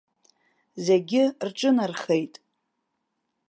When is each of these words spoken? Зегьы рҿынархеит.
Зегьы 0.85 1.23
рҿынархеит. 1.47 2.33